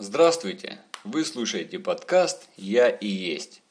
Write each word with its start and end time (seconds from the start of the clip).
Здравствуйте! 0.00 0.78
Вы 1.02 1.24
слушаете 1.24 1.80
подкаст 1.80 2.48
«Я 2.56 2.88
и 2.88 3.08
есть». 3.08 3.62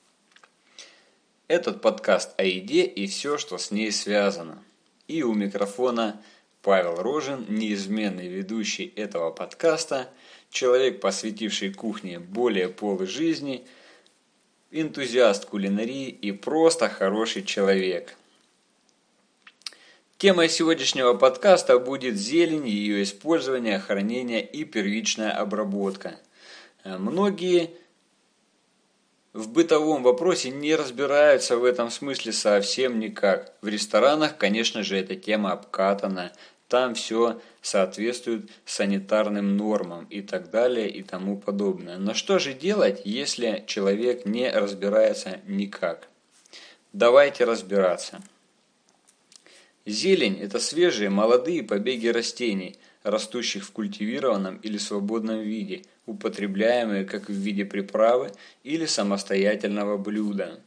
Этот 1.47 1.81
подкаст 1.81 2.37
о 2.37 2.43
еде 2.43 2.83
и 2.83 3.07
все, 3.07 3.37
что 3.37 3.57
с 3.57 3.71
ней 3.71 3.93
связано. 3.93 4.61
И 5.07 5.23
у 5.23 5.33
микрофона 5.33 6.21
Павел 6.61 6.95
Рожин, 6.95 7.45
неизменный 7.47 8.27
ведущий 8.27 8.91
этого 8.97 9.31
подкаста, 9.31 10.09
человек, 10.49 10.99
посвятивший 10.99 11.73
кухне 11.73 12.19
более 12.19 12.67
полы 12.67 13.07
жизни, 13.07 13.65
энтузиаст 14.71 15.45
кулинарии 15.45 16.09
и 16.09 16.33
просто 16.33 16.89
хороший 16.89 17.43
человек. 17.45 18.17
Темой 20.17 20.49
сегодняшнего 20.49 21.13
подкаста 21.13 21.77
будет 21.77 22.15
зелень, 22.15 22.67
ее 22.67 23.03
использование, 23.03 23.77
хранение 23.77 24.43
и 24.43 24.65
первичная 24.65 25.29
обработка. 25.29 26.15
Э, 26.83 26.97
многие 26.97 27.69
в 29.33 29.47
бытовом 29.51 30.01
вопросе 30.01 30.49
не 30.49 30.75
разбираются 30.75 31.55
в 31.55 31.63
этом 31.63 31.91
смысле 31.91 32.33
совсем 32.33 32.97
никак. 32.97 33.53
В 33.61 33.67
ресторанах, 33.67 34.37
конечно 34.37 34.81
же, 34.81 34.97
эта 34.97 35.15
тема 35.15 35.51
обкатана. 35.51 36.33
Там 36.67 36.95
все 36.95 37.39
соответствует 37.61 38.49
санитарным 38.65 39.55
нормам 39.55 40.05
и 40.05 40.23
так 40.23 40.49
далее 40.49 40.89
и 40.89 41.03
тому 41.03 41.37
подобное. 41.37 41.99
Но 41.99 42.15
что 42.15 42.39
же 42.39 42.53
делать, 42.53 43.03
если 43.05 43.63
человек 43.67 44.25
не 44.25 44.49
разбирается 44.49 45.41
никак? 45.45 46.07
Давайте 46.91 47.43
разбираться. 47.45 48.19
Зелень– 49.87 50.37
это 50.41 50.59
свежие, 50.59 51.09
молодые 51.09 51.63
побеги 51.63 52.07
растений, 52.07 52.75
растущих 53.03 53.63
в 53.63 53.71
культивированном 53.71 54.57
или 54.57 54.77
свободном 54.77 55.39
виде, 55.39 55.83
употребляемые 56.05 57.05
как 57.05 57.29
в 57.29 57.33
виде 57.33 57.63
приправы 57.63 58.33
или 58.65 58.85
самостоятельного 58.85 59.95
блюда. 59.95 60.59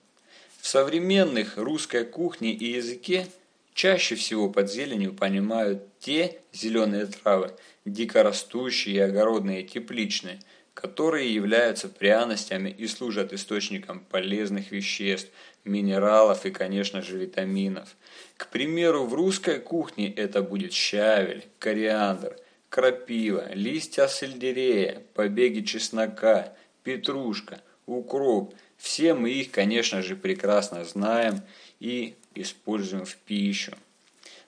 В 0.58 0.66
современных 0.66 1.58
русской 1.58 2.06
кухне 2.06 2.54
и 2.54 2.72
языке 2.72 3.26
чаще 3.74 4.14
всего 4.14 4.48
под 4.48 4.72
зеленью 4.72 5.12
понимают 5.12 5.82
те 5.98 6.38
зеленые 6.54 7.04
травы, 7.04 7.52
дикорастущие 7.84 8.94
и 8.94 9.00
огородные 9.00 9.64
тепличные, 9.64 10.40
которые 10.80 11.34
являются 11.34 11.88
пряностями 11.88 12.70
и 12.70 12.86
служат 12.86 13.34
источником 13.34 14.00
полезных 14.00 14.70
веществ, 14.70 15.30
минералов 15.64 16.46
и, 16.46 16.50
конечно 16.50 17.02
же, 17.02 17.18
витаминов. 17.18 17.96
К 18.38 18.48
примеру, 18.48 19.04
в 19.04 19.12
русской 19.12 19.58
кухне 19.58 20.10
это 20.10 20.40
будет 20.40 20.72
щавель, 20.72 21.44
кориандр, 21.58 22.34
крапива, 22.70 23.52
листья 23.52 24.06
сельдерея, 24.06 25.02
побеги 25.12 25.60
чеснока, 25.60 26.54
петрушка, 26.82 27.60
укроп. 27.84 28.54
Все 28.78 29.12
мы 29.12 29.30
их, 29.30 29.50
конечно 29.50 30.00
же, 30.00 30.16
прекрасно 30.16 30.84
знаем 30.84 31.42
и 31.78 32.14
используем 32.34 33.04
в 33.04 33.16
пищу. 33.16 33.76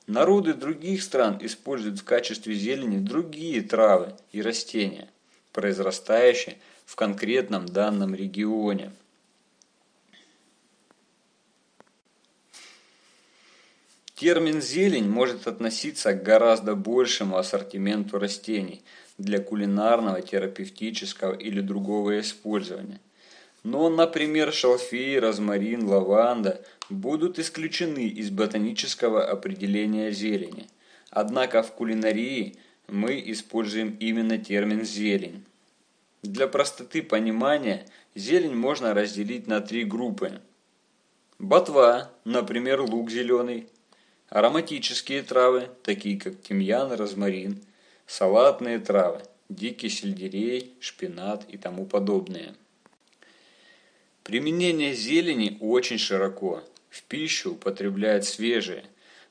Народы 0.07 0.55
других 0.55 1.03
стран 1.03 1.39
используют 1.43 1.99
в 1.99 2.05
качестве 2.05 2.55
зелени 2.55 2.99
другие 2.99 3.61
травы 3.61 4.15
и 4.33 4.41
растения, 4.41 5.09
произрастающие 5.53 6.59
в 6.85 6.97
конкретном 6.97 7.67
данном 7.67 8.15
регионе. 8.15 8.93
Термин 14.15 14.63
«зелень» 14.63 15.09
может 15.09 15.49
относиться 15.49 16.13
к 16.13 16.23
гораздо 16.23 16.77
большему 16.77 17.39
ассортименту 17.39 18.21
растений 18.21 18.85
для 19.19 19.41
кулинарного, 19.41 20.23
терапевтического 20.23 21.35
или 21.35 21.61
другого 21.61 22.21
использования. 22.21 23.01
Но, 23.65 23.89
например, 23.89 24.53
шалфей, 24.53 25.19
розмарин, 25.19 25.89
лаванда 25.89 26.65
будут 26.89 27.39
исключены 27.39 28.07
из 28.07 28.31
ботанического 28.31 29.25
определения 29.25 30.13
зелени. 30.13 30.69
Однако 31.11 31.63
в 31.63 31.73
кулинарии 31.73 32.57
мы 32.89 33.23
используем 33.27 33.97
именно 34.01 34.39
термин 34.39 34.85
«зелень». 34.85 35.45
Для 36.23 36.47
простоты 36.47 37.03
понимания 37.03 37.87
зелень 38.15 38.55
можно 38.55 38.95
разделить 38.95 39.47
на 39.47 39.61
три 39.61 39.85
группы. 39.85 40.41
Ботва, 41.39 42.13
например, 42.25 42.83
лук 42.83 43.11
зеленый, 43.11 43.67
Ароматические 44.33 45.23
травы, 45.23 45.69
такие 45.83 46.19
как 46.19 46.41
тимьян, 46.41 46.91
розмарин, 46.91 47.61
салатные 48.07 48.79
травы, 48.79 49.21
дикий 49.51 49.91
сельдерей, 49.91 50.73
шпинат 50.81 51.45
и 51.51 51.59
тому 51.59 51.85
подобное. 51.85 52.55
Применение 54.23 54.95
зелени 54.95 55.59
очень 55.61 55.99
широко. 55.99 56.63
В 56.89 57.03
пищу 57.03 57.53
употребляют 57.53 58.25
свежие, 58.25 58.85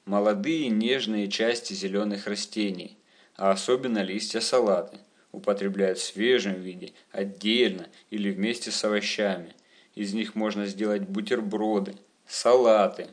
молодые 0.05 0.67
нежные 0.69 1.31
части 1.31 1.73
зеленых 1.73 2.27
растений, 2.27 2.95
а 3.41 3.49
особенно 3.49 4.03
листья 4.03 4.39
салаты. 4.39 4.99
Употребляют 5.31 5.97
в 5.97 6.03
свежем 6.03 6.61
виде, 6.61 6.93
отдельно 7.11 7.87
или 8.11 8.29
вместе 8.29 8.69
с 8.69 8.85
овощами. 8.85 9.55
Из 9.95 10.13
них 10.13 10.35
можно 10.35 10.67
сделать 10.67 11.01
бутерброды, 11.01 11.95
салаты, 12.27 13.07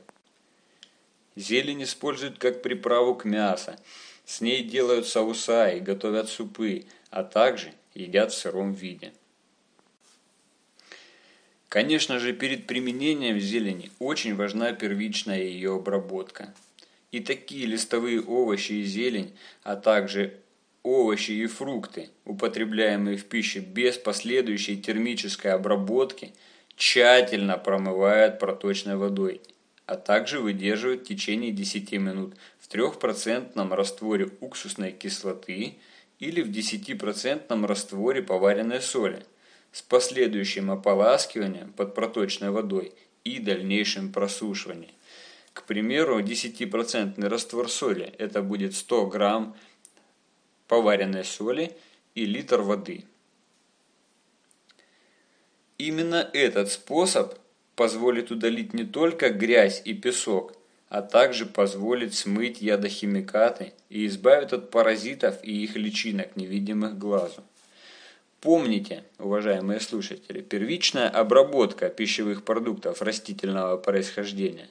Зелень 1.34 1.84
используют 1.84 2.36
как 2.36 2.60
приправу 2.60 3.14
к 3.14 3.24
мясу. 3.24 3.72
С 4.26 4.42
ней 4.42 4.64
делают 4.64 5.06
соуса 5.06 5.70
и 5.70 5.80
готовят 5.80 6.28
супы, 6.28 6.84
а 7.10 7.24
также 7.24 7.72
едят 7.94 8.32
в 8.32 8.36
сыром 8.36 8.74
виде. 8.74 9.12
Конечно 11.70 12.18
же, 12.18 12.34
перед 12.34 12.66
применением 12.66 13.40
зелени 13.40 13.90
очень 13.98 14.34
важна 14.34 14.72
первичная 14.72 15.40
ее 15.40 15.76
обработка. 15.76 16.52
И 17.10 17.20
такие 17.20 17.66
листовые 17.66 18.20
овощи 18.20 18.72
и 18.72 18.84
зелень, 18.84 19.34
а 19.62 19.76
также 19.76 20.40
овощи 20.82 21.30
и 21.30 21.46
фрукты, 21.46 22.10
употребляемые 22.24 23.16
в 23.16 23.24
пищу 23.24 23.60
без 23.60 23.96
последующей 23.96 24.76
термической 24.80 25.52
обработки, 25.52 26.32
тщательно 26.76 27.58
промывают 27.58 28.38
проточной 28.38 28.96
водой 28.96 29.40
а 29.88 29.96
также 29.96 30.38
выдерживают 30.38 31.00
в 31.00 31.04
течение 31.06 31.50
10 31.50 31.92
минут 31.92 32.34
в 32.58 32.68
3% 32.70 33.74
растворе 33.74 34.28
уксусной 34.40 34.92
кислоты 34.92 35.78
или 36.18 36.42
в 36.42 36.50
10% 36.50 37.66
растворе 37.66 38.22
поваренной 38.22 38.82
соли 38.82 39.24
с 39.72 39.80
последующим 39.80 40.70
ополаскиванием 40.70 41.72
под 41.72 41.94
проточной 41.94 42.50
водой 42.50 42.92
и 43.24 43.38
дальнейшим 43.38 44.12
просушиванием. 44.12 44.92
К 45.58 45.64
примеру, 45.64 46.20
10% 46.20 47.28
раствор 47.28 47.68
соли– 47.68 48.14
это 48.18 48.42
будет 48.42 48.76
100 48.76 49.06
грамм 49.06 49.56
поваренной 50.68 51.24
соли 51.24 51.76
и 52.14 52.26
литр 52.26 52.60
воды. 52.60 53.04
Именно 55.76 56.30
этот 56.32 56.70
способ 56.70 57.34
позволит 57.74 58.30
удалить 58.30 58.72
не 58.72 58.84
только 58.84 59.30
грязь 59.30 59.82
и 59.84 59.94
песок, 59.94 60.54
а 60.90 61.02
также 61.02 61.44
позволит 61.44 62.14
смыть 62.14 62.62
ядохимикаты 62.62 63.72
и 63.88 64.06
избавит 64.06 64.52
от 64.52 64.70
паразитов 64.70 65.42
и 65.42 65.64
их 65.64 65.74
личинок, 65.74 66.36
невидимых 66.36 66.96
глазу. 66.96 67.42
Помните, 68.40 69.02
уважаемые 69.18 69.80
слушатели, 69.80 70.40
первичная 70.40 71.08
обработка 71.08 71.88
пищевых 71.88 72.44
продуктов 72.44 73.02
растительного 73.02 73.76
происхождения 73.76 74.68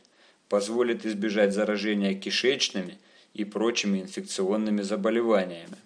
позволит 0.49 1.05
избежать 1.05 1.53
заражения 1.53 2.13
кишечными 2.13 2.97
и 3.33 3.43
прочими 3.43 4.01
инфекционными 4.01 4.81
заболеваниями. 4.81 5.77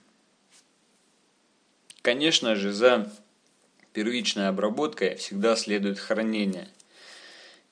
Конечно 2.02 2.56
же, 2.56 2.72
за 2.72 3.12
первичной 3.94 4.48
обработкой 4.48 5.16
всегда 5.16 5.56
следует 5.56 6.00
хранение– 6.00 6.68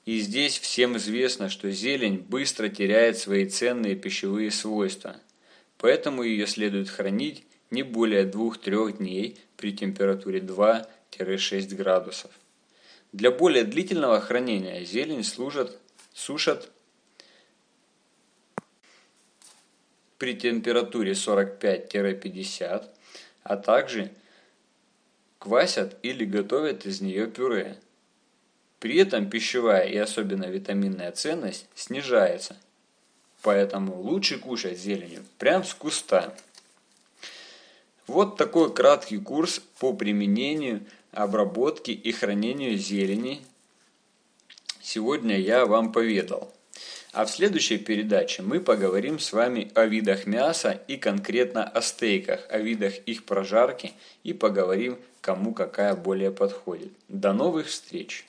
и 0.09 0.21
здесь 0.21 0.57
всем 0.57 0.97
известно, 0.97 1.49
что 1.49 1.69
зелень 1.69 2.17
быстро 2.17 2.67
теряет 2.67 3.19
свои 3.19 3.45
ценные 3.45 3.95
пищевые 3.95 4.49
свойства, 4.49 5.15
поэтому 5.77 6.23
ее 6.23 6.47
следует 6.47 6.89
хранить 6.89 7.43
не 7.69 7.83
более 7.83 8.25
2-3 8.25 8.97
дней 8.97 9.37
при 9.55 9.71
температуре 9.71 10.39
2-6 10.39 11.75
градусов. 11.75 12.31
Для 13.11 13.29
более 13.29 13.63
длительного 13.63 14.19
хранения 14.19 14.83
зелень 14.83 15.23
служат, 15.23 15.77
сушат 16.11 16.71
при 20.19 20.35
температуре 20.35 21.13
45-50, 21.13 22.87
а 23.43 23.57
также 23.57 24.11
квасят 25.39 25.97
или 26.03 26.25
готовят 26.25 26.85
из 26.85 27.01
нее 27.01 27.25
пюре. 27.25 27.77
При 28.79 28.97
этом 28.97 29.29
пищевая 29.29 29.87
и 29.87 29.97
особенно 29.97 30.45
витаминная 30.45 31.11
ценность 31.13 31.67
снижается. 31.73 32.55
Поэтому 33.41 33.95
лучше 33.95 34.37
кушать 34.37 34.77
зеленью 34.77 35.23
прямо 35.37 35.63
с 35.63 35.73
куста. 35.73 36.35
Вот 38.05 38.37
такой 38.37 38.73
краткий 38.73 39.17
курс 39.19 39.61
по 39.79 39.93
применению, 39.93 40.85
обработке 41.11 41.93
и 41.93 42.11
хранению 42.11 42.77
зелени 42.77 43.41
сегодня 44.81 45.39
я 45.39 45.65
вам 45.65 45.93
поведал. 45.93 46.53
А 47.11 47.25
в 47.25 47.31
следующей 47.31 47.79
передаче 47.79 48.43
мы 48.43 48.59
поговорим 48.59 49.17
с 49.17 49.33
вами 49.33 49.71
о 49.73 49.85
видах 49.85 50.27
мяса 50.27 50.79
и 50.87 50.95
конкретно 50.97 51.63
о 51.63 51.81
стейках, 51.81 52.45
о 52.49 52.59
видах 52.59 52.93
их 53.05 53.25
прожарки 53.25 53.93
и 54.23 54.33
поговорим, 54.33 54.99
кому 55.21 55.53
какая 55.53 55.95
более 55.95 56.31
подходит. 56.31 56.91
До 57.07 57.33
новых 57.33 57.67
встреч! 57.67 58.25